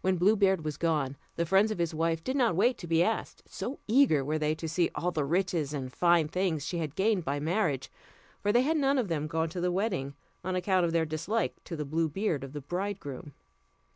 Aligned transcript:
When 0.00 0.16
Blue 0.16 0.34
Beard 0.34 0.64
was 0.64 0.76
gone, 0.76 1.16
the 1.36 1.46
friends 1.46 1.70
of 1.70 1.78
his 1.78 1.94
wife 1.94 2.24
did 2.24 2.34
not 2.34 2.56
wait 2.56 2.76
to 2.78 2.88
be 2.88 3.00
asked, 3.04 3.44
so 3.46 3.78
eager 3.86 4.24
were 4.24 4.40
they 4.40 4.56
to 4.56 4.68
see 4.68 4.90
all 4.96 5.12
the 5.12 5.24
riches 5.24 5.72
and 5.72 5.92
fine 5.92 6.26
things 6.26 6.66
she 6.66 6.78
had 6.78 6.96
gained 6.96 7.24
by 7.24 7.38
marriage; 7.38 7.88
for 8.42 8.50
they 8.50 8.62
had 8.62 8.76
none 8.76 8.98
of 8.98 9.06
them 9.06 9.28
gone 9.28 9.48
to 9.50 9.60
the 9.60 9.70
wedding, 9.70 10.16
on 10.42 10.56
account 10.56 10.84
of 10.84 10.90
their 10.90 11.06
dislike 11.06 11.62
to 11.62 11.76
the 11.76 11.84
blue 11.84 12.08
beard 12.08 12.42
of 12.42 12.54
the 12.54 12.60
bridegroom. 12.60 13.34